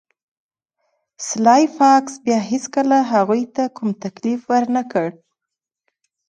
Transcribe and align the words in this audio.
سلای 1.27 1.63
فاکس 1.77 2.13
بیا 2.23 2.37
هیڅکله 2.49 2.97
هغوی 3.13 3.43
ته 3.55 3.63
کوم 3.75 3.89
تکلیف 4.03 4.39
ورنکړ 4.49 5.07